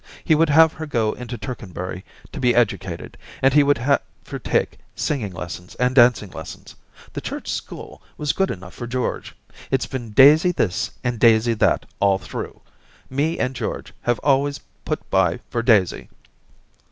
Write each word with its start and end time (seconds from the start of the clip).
He 0.23 0.33
would 0.33 0.49
have 0.49 0.73
her 0.73 0.87
go 0.87 1.11
into 1.11 1.37
Tercanbury 1.37 2.03
to 2.31 2.39
be 2.39 2.55
educated, 2.55 3.19
and 3.43 3.53
he 3.53 3.61
would 3.61 3.77
have 3.77 4.01
her 4.27 4.39
take 4.39 4.79
singing 4.95 5.31
lessons 5.31 5.75
and 5.75 5.93
dancing 5.93 6.31
lessons. 6.31 6.73
The 7.13 7.21
Church 7.21 7.49
school 7.51 8.01
was 8.17 8.33
good 8.33 8.49
enough 8.49 8.73
for 8.73 8.87
George. 8.87 9.35
It's 9.69 9.85
been 9.85 10.09
Daisy 10.09 10.53
this 10.53 10.89
and 11.03 11.19
Daisy 11.19 11.53
that 11.53 11.85
all 11.99 12.17
through. 12.17 12.61
Me 13.11 13.37
and 13.37 13.55
George 13.55 13.93
have 14.01 14.15
been 14.17 14.27
always 14.31 14.59
put 14.85 15.07
by 15.11 15.39
for 15.51 15.61
Daisy. 15.61 16.09